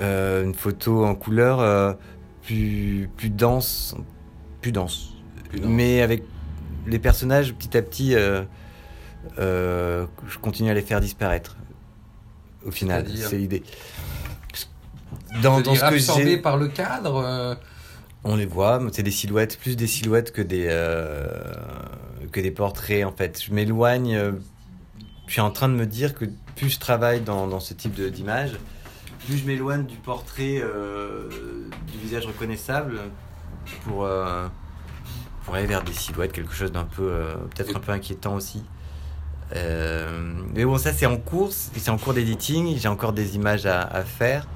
euh, 0.00 0.44
une 0.44 0.54
photo 0.54 1.04
en 1.04 1.16
couleur 1.16 1.58
euh, 1.60 1.92
plus, 2.42 3.10
plus 3.16 3.30
dense, 3.30 3.96
plus 4.60 4.70
dense, 4.70 5.14
mais 5.64 6.02
avec 6.02 6.22
les 6.86 7.00
personnages 7.00 7.52
petit 7.52 7.76
à 7.76 7.82
petit, 7.82 8.14
euh, 8.14 8.44
je 9.38 10.38
continue 10.38 10.70
à 10.70 10.74
les 10.74 10.82
faire 10.82 11.00
disparaître. 11.00 11.56
Au 12.64 12.70
final, 12.70 13.06
c'est 13.08 13.38
l'idée. 13.38 13.64
Dans, 15.42 15.60
dans 15.60 15.74
ce 15.74 15.90
que 15.90 15.98
j'ai 15.98 16.38
par 16.38 16.56
le 16.56 16.68
cadre. 16.68 17.58
On 18.24 18.36
les 18.36 18.46
voit, 18.46 18.80
c'est 18.92 19.02
des 19.02 19.10
silhouettes, 19.10 19.58
plus 19.58 19.76
des 19.76 19.86
silhouettes 19.86 20.32
que 20.32 20.42
des 20.42 20.66
que 22.30 22.40
des 22.40 22.50
portraits 22.52 23.04
en 23.04 23.12
fait. 23.12 23.42
Je 23.42 23.52
m'éloigne. 23.52 24.34
Je 25.28 25.34
suis 25.34 25.40
en 25.42 25.50
train 25.50 25.68
de 25.68 25.74
me 25.74 25.86
dire 25.86 26.14
que 26.14 26.24
plus 26.56 26.70
je 26.70 26.78
travaille 26.78 27.20
dans, 27.20 27.46
dans 27.46 27.60
ce 27.60 27.74
type 27.74 28.00
d'image, 28.00 28.52
plus 29.26 29.36
je 29.36 29.46
m'éloigne 29.46 29.84
du 29.84 29.96
portrait 29.96 30.58
euh, 30.62 31.28
du 31.92 31.98
visage 31.98 32.26
reconnaissable 32.26 32.98
pour, 33.84 34.04
euh, 34.04 34.48
pour 35.44 35.54
aller 35.54 35.66
vers 35.66 35.84
des 35.84 35.92
silhouettes, 35.92 36.32
quelque 36.32 36.54
chose 36.54 36.72
d'un 36.72 36.84
peu, 36.84 37.10
euh, 37.12 37.34
peut-être 37.54 37.76
un 37.76 37.80
peu 37.80 37.92
inquiétant 37.92 38.34
aussi. 38.36 38.64
mais 39.52 40.64
bon, 40.64 40.78
ça 40.78 40.94
c'est 40.94 41.06
en 41.06 41.18
cours, 41.18 41.52
c'est 41.52 41.90
en 41.90 41.98
cours 41.98 42.14
d'éditing, 42.14 42.78
j'ai 42.78 42.88
encore 42.88 43.12
des 43.12 43.36
images 43.36 43.66
à, 43.66 44.04
faire. 44.04 44.46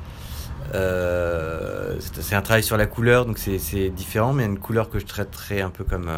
c'est 0.72 2.34
un 2.34 2.42
travail 2.42 2.62
sur 2.62 2.78
la 2.78 2.86
couleur, 2.86 3.26
donc 3.26 3.36
c'est 3.36 3.90
différent, 3.90 4.32
mais 4.32 4.46
une 4.46 4.58
couleur 4.58 4.88
que 4.88 4.98
je 4.98 5.04
traiterai 5.04 5.60
un 5.60 5.70
peu 5.70 5.84
comme, 5.84 6.10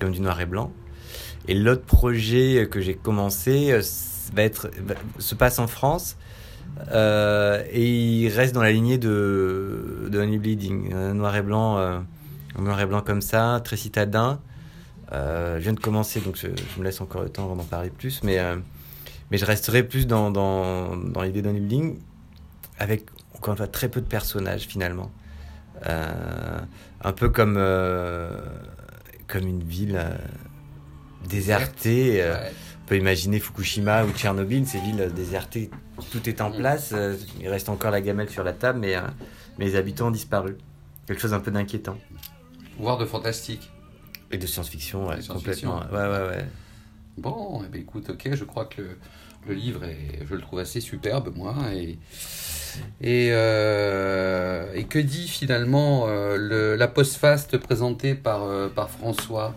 comme 0.00 0.12
du 0.12 0.20
noir 0.20 0.40
et 0.40 0.46
blanc. 0.46 0.72
Et 1.48 1.54
l'autre 1.54 1.84
projet 1.84 2.68
que 2.70 2.80
j'ai 2.80 2.94
commencé 2.94 3.78
va 4.34 4.42
être, 4.42 4.70
se 5.18 5.34
passe 5.34 5.58
en 5.58 5.66
France 5.66 6.16
euh, 6.92 7.62
et 7.70 7.84
il 7.84 8.28
reste 8.28 8.54
dans 8.54 8.62
la 8.62 8.72
lignée 8.72 8.98
de, 8.98 10.08
de 10.10 10.18
Honey 10.18 10.38
Bleeding, 10.38 10.92
un 10.92 11.14
noir 11.14 11.34
et 11.36 11.42
blanc, 11.42 11.78
euh, 11.78 11.98
noir 12.58 12.80
et 12.80 12.86
blanc 12.86 13.00
comme 13.00 13.22
ça, 13.22 13.60
très 13.64 13.76
citadin. 13.76 14.40
Euh, 15.12 15.56
je 15.56 15.62
viens 15.62 15.72
de 15.72 15.80
commencer, 15.80 16.20
donc 16.20 16.36
je, 16.36 16.48
me 16.78 16.84
laisse 16.84 17.00
encore 17.00 17.22
le 17.22 17.28
temps 17.28 17.54
d'en 17.54 17.64
parler 17.64 17.90
plus, 17.90 18.22
mais, 18.22 18.38
mais 19.30 19.38
je 19.38 19.44
resterai 19.44 19.82
plus 19.82 20.06
dans, 20.06 20.30
dans, 20.30 20.96
dans 20.96 21.22
l'idée 21.22 21.42
d'Honey 21.42 21.60
Bleeding, 21.60 21.98
avec 22.78 23.06
encore 23.34 23.52
une 23.52 23.58
fois 23.58 23.68
très 23.68 23.88
peu 23.88 24.00
de 24.00 24.06
personnages 24.06 24.62
finalement. 24.62 25.10
un 25.84 27.12
peu 27.12 27.28
comme, 27.28 27.54
comme 29.28 29.46
une 29.46 29.62
ville 29.62 30.00
désertée. 31.26 32.24
On 32.86 32.88
peut 32.88 32.96
imaginer 32.96 33.40
Fukushima 33.40 34.04
ou 34.04 34.12
Tchernobyl, 34.12 34.64
ces 34.66 34.78
villes 34.78 35.10
désertées, 35.14 35.70
tout 36.10 36.28
est 36.28 36.40
en 36.40 36.50
mm. 36.50 36.56
place, 36.56 36.90
euh, 36.92 37.16
il 37.40 37.48
reste 37.48 37.68
encore 37.68 37.90
la 37.90 38.00
gamelle 38.00 38.30
sur 38.30 38.44
la 38.44 38.52
table, 38.52 38.80
mais, 38.80 38.96
euh, 38.96 39.02
mais 39.58 39.66
les 39.66 39.76
habitants 39.76 40.08
ont 40.08 40.12
disparu. 40.12 40.56
Quelque 41.06 41.20
chose 41.20 41.34
un 41.34 41.40
peu 41.40 41.50
d'inquiétant. 41.50 41.98
Voire 42.78 42.98
de 42.98 43.04
fantastique. 43.04 43.70
Et 44.30 44.38
de 44.38 44.46
science-fiction, 44.46 45.08
ouais, 45.08 45.16
complètement. 45.26 45.80
Ouais, 45.92 45.98
ouais, 45.98 46.28
ouais. 46.28 46.44
Bon, 47.16 47.62
eh 47.64 47.68
ben, 47.68 47.80
écoute, 47.80 48.10
ok, 48.10 48.34
je 48.34 48.44
crois 48.44 48.66
que 48.66 48.82
le, 49.46 49.54
livre, 49.54 49.84
est, 49.84 50.26
je 50.28 50.34
le 50.34 50.40
trouve 50.40 50.58
assez 50.58 50.80
superbe, 50.80 51.32
moi. 51.34 51.54
Et, 51.72 51.98
et, 53.00 53.28
euh, 53.30 54.72
et 54.74 54.84
que 54.84 54.98
dit 54.98 55.28
finalement 55.28 56.06
le, 56.08 56.74
la 56.74 56.88
post-faste 56.88 57.56
présentée 57.56 58.14
par, 58.14 58.70
par 58.70 58.90
François? 58.90 59.54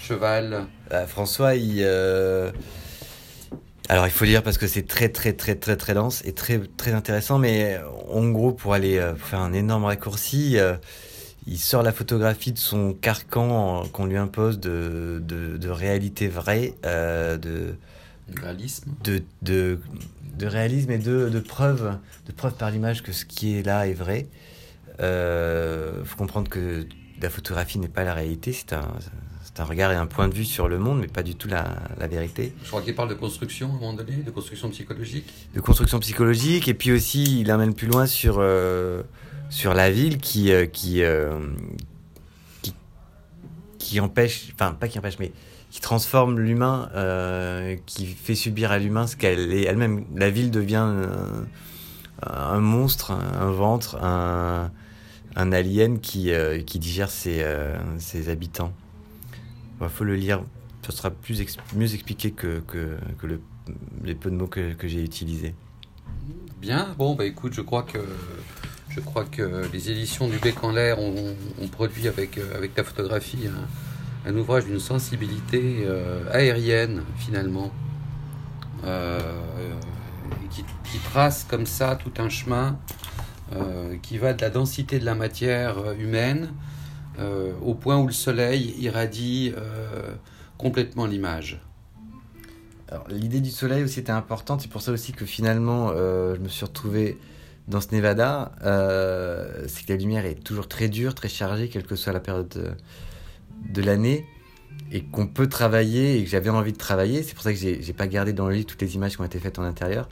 Cheval 0.00 0.66
euh, 0.92 1.06
François, 1.06 1.54
il. 1.54 1.82
Euh, 1.82 2.50
alors 3.88 4.06
il 4.06 4.10
faut 4.10 4.24
lire 4.24 4.42
parce 4.42 4.58
que 4.58 4.66
c'est 4.66 4.86
très 4.86 5.08
très 5.08 5.32
très 5.32 5.54
très 5.54 5.76
très 5.76 5.94
dense 5.94 6.22
et 6.24 6.32
très 6.32 6.58
très 6.76 6.92
intéressant, 6.92 7.38
mais 7.38 7.78
en 8.10 8.28
gros 8.30 8.52
pour 8.52 8.74
aller 8.74 8.98
euh, 8.98 9.14
faire 9.16 9.40
un 9.40 9.52
énorme 9.52 9.84
raccourci, 9.84 10.56
il 11.46 11.58
sort 11.58 11.82
la 11.82 11.92
photographie 11.92 12.52
de 12.52 12.58
son 12.58 12.92
carcan 12.92 13.84
qu'on 13.92 14.06
lui 14.06 14.18
impose 14.18 14.60
de, 14.60 15.22
de, 15.24 15.68
réalité 15.70 16.28
vraie, 16.28 16.74
de, 16.84 17.74
réalisme, 18.36 18.92
de, 19.02 19.22
de, 19.40 19.78
de, 20.36 20.46
réalisme 20.46 20.90
et 20.90 20.98
de, 20.98 21.30
de 21.30 21.40
preuve, 21.40 21.96
de 22.26 22.32
preuve 22.32 22.54
par 22.54 22.70
l'image 22.70 23.02
que 23.02 23.12
ce 23.12 23.24
qui 23.24 23.58
est 23.58 23.62
là 23.62 23.86
est 23.86 23.94
vrai. 23.94 24.26
Il 24.98 26.04
faut 26.04 26.16
comprendre 26.18 26.50
que 26.50 26.86
la 27.22 27.30
photographie 27.30 27.78
n'est 27.78 27.88
pas 27.88 28.04
la 28.04 28.12
réalité, 28.12 28.52
c'est 28.52 28.74
un, 28.74 28.86
un 29.60 29.64
regard 29.64 29.92
et 29.92 29.96
un 29.96 30.06
point 30.06 30.28
de 30.28 30.34
vue 30.34 30.44
sur 30.44 30.68
le 30.68 30.78
monde, 30.78 31.00
mais 31.00 31.08
pas 31.08 31.22
du 31.22 31.34
tout 31.34 31.48
la, 31.48 31.76
la 31.98 32.06
vérité. 32.06 32.52
Je 32.62 32.68
crois 32.68 32.82
qu'il 32.82 32.94
parle 32.94 33.08
de 33.08 33.14
construction 33.14 33.68
à 33.68 33.70
un 33.70 33.74
moment 33.74 33.92
donné, 33.94 34.16
de 34.16 34.30
construction 34.30 34.70
psychologique. 34.70 35.26
De 35.54 35.60
construction 35.60 35.98
psychologique, 36.00 36.68
et 36.68 36.74
puis 36.74 36.92
aussi 36.92 37.40
il 37.40 37.50
amène 37.50 37.74
plus 37.74 37.86
loin 37.86 38.06
sur, 38.06 38.36
euh, 38.38 39.02
sur 39.50 39.74
la 39.74 39.90
ville 39.90 40.18
qui, 40.18 40.52
euh, 40.52 40.66
qui, 40.66 41.02
euh, 41.02 41.38
qui, 42.62 42.74
qui, 43.78 44.00
empêche, 44.00 44.50
enfin 44.54 44.72
pas 44.72 44.88
qui 44.88 44.98
empêche, 44.98 45.18
mais 45.18 45.32
qui 45.70 45.80
transforme 45.80 46.38
l'humain, 46.38 46.88
qui 47.84 48.06
fait 48.06 48.34
subir 48.34 48.72
à 48.72 48.78
l'humain 48.78 49.06
ce 49.06 49.16
qu'elle 49.16 49.52
est 49.52 49.64
elle-même. 49.64 50.04
La 50.14 50.30
ville 50.30 50.50
devient 50.50 50.90
un 52.22 52.60
monstre, 52.60 53.10
un 53.10 53.50
ventre, 53.50 54.02
un, 54.02 54.70
un 55.36 55.52
alien 55.52 56.00
qui, 56.00 56.32
qui 56.66 56.78
digère 56.78 57.10
ses, 57.10 57.44
ses 57.98 58.30
habitants. 58.30 58.72
Il 59.80 59.88
faut 59.88 60.04
le 60.04 60.16
lire. 60.16 60.44
Ça 60.86 60.92
sera 60.92 61.10
plus 61.10 61.42
mieux 61.74 61.94
expliqué 61.94 62.30
que, 62.30 62.60
que, 62.60 62.96
que 63.18 63.26
le, 63.26 63.40
les 64.04 64.14
peu 64.14 64.30
de 64.30 64.36
mots 64.36 64.46
que, 64.46 64.72
que 64.74 64.88
j'ai 64.88 65.02
utilisés. 65.02 65.54
Bien, 66.60 66.94
bon, 66.96 67.14
bah 67.14 67.24
écoute, 67.24 67.52
je 67.54 67.60
crois 67.60 67.82
que, 67.82 67.98
je 68.88 69.00
crois 69.00 69.24
que 69.24 69.68
les 69.72 69.90
éditions 69.90 70.28
du 70.28 70.38
Bec 70.38 70.62
en 70.64 70.72
l'air 70.72 70.98
ont, 70.98 71.34
ont, 71.60 71.68
produit 71.68 72.08
avec, 72.08 72.38
avec 72.54 72.74
ta 72.74 72.84
photographie 72.84 73.46
un, 73.46 74.28
un 74.28 74.36
ouvrage 74.36 74.66
d'une 74.66 74.80
sensibilité 74.80 75.84
euh, 75.86 76.24
aérienne, 76.32 77.02
finalement, 77.16 77.70
euh, 78.84 79.20
qui, 80.50 80.64
qui, 80.90 80.98
trace 80.98 81.44
comme 81.48 81.66
ça 81.66 81.96
tout 81.96 82.12
un 82.22 82.28
chemin 82.28 82.78
euh, 83.54 83.96
qui 84.02 84.18
va 84.18 84.34
de 84.34 84.42
la 84.42 84.50
densité 84.50 84.98
de 84.98 85.04
la 85.04 85.14
matière 85.14 85.92
humaine 85.98 86.52
euh, 87.18 87.52
au 87.62 87.74
point 87.74 87.98
où 87.98 88.06
le 88.06 88.12
soleil 88.12 88.74
irradie 88.78 89.52
euh, 89.56 90.12
complètement 90.56 91.06
l'image. 91.06 91.60
L'idée 93.10 93.40
du 93.40 93.50
soleil 93.50 93.82
aussi 93.82 94.00
était 94.00 94.12
importante, 94.12 94.62
c'est 94.62 94.70
pour 94.70 94.80
ça 94.80 94.92
aussi 94.92 95.12
que 95.12 95.26
finalement 95.26 95.90
euh, 95.90 96.36
je 96.36 96.40
me 96.40 96.48
suis 96.48 96.64
retrouvé 96.64 97.18
dans 97.66 97.82
ce 97.82 97.94
Nevada. 97.94 98.52
c'est 99.66 99.84
que 99.84 99.92
la 99.92 99.98
lumière 99.98 100.24
est 100.24 100.42
toujours 100.42 100.68
très 100.68 100.88
dure, 100.88 101.14
très 101.14 101.28
chargée, 101.28 101.68
quelle 101.68 101.82
que 101.82 101.96
soit 101.96 102.14
la 102.14 102.20
période 102.20 102.76
de, 103.68 103.82
l'année, 103.82 104.24
et 104.90 105.02
qu'on 105.02 105.26
peut 105.26 105.48
travailler, 105.48 106.18
et 106.18 106.24
que 106.24 106.30
j'avais 106.30 106.48
envie 106.48 106.72
de 106.72 106.78
travailler. 106.78 107.22
C'est 107.22 107.34
pour 107.34 107.42
ça 107.42 107.52
que 107.52 107.58
j'ai 107.58 107.92
pas 107.92 108.06
gardé 108.06 108.32
dans 108.32 108.48
le 108.48 108.54
livre 108.54 108.66
toutes 108.66 108.80
les 108.80 108.94
images 108.94 109.16
qui 109.16 109.20
ont 109.20 109.26
été 109.26 109.38
faites 109.38 109.58
en 109.58 109.64
intérieur. 109.64 110.08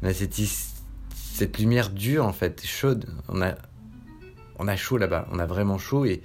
Mais 0.00 0.12
cette, 0.12 0.34
cette 0.34 1.58
lumière 1.58 1.90
dure, 1.90 2.24
en 2.24 2.32
fait, 2.32 2.62
chaude. 2.64 3.06
On 3.28 3.42
a, 3.42 3.56
on 4.62 4.68
a 4.68 4.76
chaud 4.76 4.96
là-bas, 4.96 5.26
on 5.32 5.38
a 5.38 5.46
vraiment 5.46 5.78
chaud 5.78 6.04
et, 6.04 6.22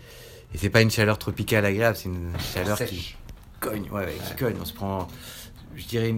c'est 0.55 0.69
pas 0.69 0.81
une 0.81 0.89
chaleur 0.89 1.19
tropicale 1.19 1.65
agréable, 1.65 1.97
c'est 1.97 2.09
une 2.09 2.31
chaleur 2.53 2.77
qui 2.79 3.15
cogne, 3.59 3.85
ouais, 3.91 4.15
qui 4.27 4.35
cogne. 4.35 4.55
On 4.61 4.65
se 4.65 4.73
prend 4.73 5.07
je 5.75 5.85
dirais, 5.85 6.15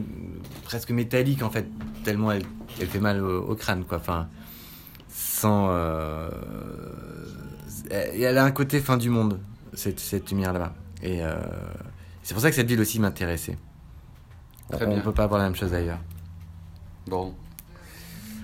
presque 0.64 0.92
métallique 0.92 1.44
en 1.44 1.50
fait, 1.50 1.68
tellement 2.04 2.32
elle, 2.32 2.44
elle 2.80 2.88
fait 2.88 3.00
mal 3.00 3.22
au, 3.22 3.56
crâne, 3.56 3.84
quoi. 3.84 3.98
Enfin, 3.98 4.30
sans. 5.10 5.68
Euh, 5.72 6.30
elle 7.90 8.38
a 8.38 8.46
un 8.46 8.52
côté 8.52 8.80
fin 8.80 8.98
du 8.98 9.10
monde, 9.10 9.40
cette, 9.74 10.00
cette 10.00 10.30
lumière 10.32 10.54
là-bas. 10.54 10.74
Et 11.04 11.24
euh, 11.24 11.36
c'est 12.24 12.34
pour 12.34 12.42
ça 12.42 12.50
que 12.50 12.56
cette 12.56 12.68
ville 12.68 12.80
aussi 12.80 13.00
m'intéressait. 13.00 13.58
On 14.72 14.96
ne 14.96 15.02
peut 15.02 15.14
pas 15.14 15.24
avoir 15.24 15.40
la 15.40 15.46
même 15.46 15.56
chose 15.56 15.74
ailleurs. 15.74 16.00
Bon. 17.08 17.34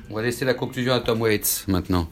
On 0.09 0.15
va 0.15 0.21
laisser 0.21 0.45
la 0.45 0.53
conclusion 0.53 0.93
à 0.93 0.99
Tom 0.99 1.21
Waits 1.21 1.65
maintenant. 1.67 2.09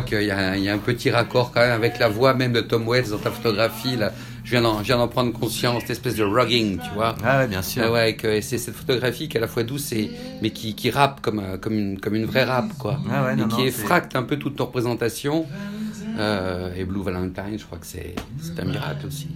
Crois 0.00 0.02
qu'il 0.02 0.22
y, 0.22 0.26
y, 0.64 0.68
a 0.68 0.74
un 0.74 0.78
petit 0.78 1.10
raccord 1.10 1.52
quand 1.52 1.60
même 1.60 1.70
avec 1.70 2.00
la 2.00 2.08
voix 2.08 2.34
même 2.34 2.52
de 2.52 2.60
Tom 2.60 2.88
Waits 2.88 3.10
dans 3.10 3.18
ta 3.18 3.30
photographie. 3.30 3.96
Là. 3.96 4.12
Je 4.42 4.50
viens 4.50 4.60
d'en 4.96 5.08
prendre 5.08 5.32
conscience, 5.32 5.82
cette 5.82 5.90
espèce 5.90 6.16
de 6.16 6.24
rugging, 6.24 6.80
tu 6.80 6.90
vois. 6.94 7.14
Ah 7.22 7.38
ouais, 7.38 7.46
bien 7.46 7.62
sûr. 7.62 7.92
ouais, 7.92 8.16
que 8.16 8.40
c'est 8.40 8.58
cette 8.58 8.74
photographie 8.74 9.28
qui 9.28 9.36
est 9.36 9.38
à 9.38 9.42
la 9.42 9.46
fois 9.46 9.62
douce 9.62 9.92
et 9.92 10.10
mais 10.42 10.50
qui, 10.50 10.74
qui 10.74 10.90
rappe 10.90 11.20
comme, 11.20 11.38
euh, 11.38 11.58
comme, 11.58 11.74
une, 11.74 12.00
comme 12.00 12.16
une 12.16 12.24
vraie 12.24 12.42
rap, 12.42 12.76
quoi. 12.76 12.98
Ah 13.08 13.24
ouais, 13.24 13.40
et 13.40 13.48
qui 13.48 13.62
effracte 13.62 14.16
un 14.16 14.24
peu 14.24 14.36
toute 14.36 14.56
ton 14.56 14.64
représentation. 14.64 15.46
Euh, 16.18 16.74
et 16.74 16.84
Blue 16.84 17.02
Valentine, 17.02 17.56
je 17.56 17.64
crois 17.64 17.78
que 17.78 17.86
c'est 17.86 18.14
un 18.58 18.64
miracle 18.64 19.06
aussi. 19.06 19.28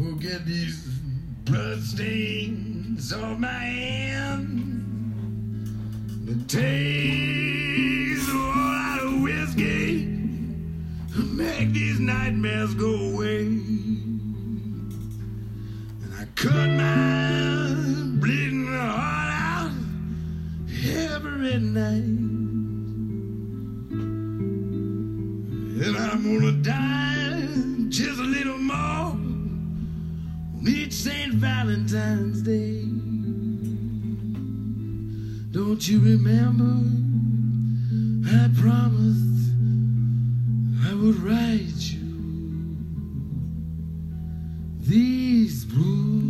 Who 0.00 0.16
get 0.16 0.46
these 0.46 0.99
blood 1.50 1.82
stains 1.82 3.12
on 3.12 3.40
my 3.40 3.48
hands? 3.48 4.56
The 6.24 6.36
taste 6.46 8.28
of 8.28 8.36
all 8.36 8.42
out 8.42 9.00
of 9.02 9.20
whiskey 9.22 10.06
make 11.32 11.72
these 11.72 11.98
nightmares 11.98 12.74
go 12.74 12.94
away. 12.94 13.46
And 13.46 14.94
I 16.20 16.24
cut 16.36 16.68
my 16.84 17.74
bleeding 18.20 18.66
heart 18.68 19.32
out 19.32 19.72
every 20.84 21.58
night. 21.58 22.04
And 25.82 25.96
I'm 25.96 26.22
gonna 26.22 26.52
die 26.62 27.48
just 27.88 28.20
St. 31.02 31.32
Valentine's 31.32 32.42
Day. 32.42 32.82
Don't 35.50 35.88
you 35.88 35.98
remember? 35.98 36.76
I 38.28 38.50
promised 38.60 39.54
I 40.86 40.92
would 40.92 41.16
write 41.22 41.80
you 41.90 42.04
these 44.80 45.64
blue 45.64 46.29